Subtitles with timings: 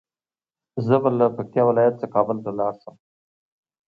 [0.85, 2.95] زه به له پکتيا ولايت څخه کابل ته لاړ شم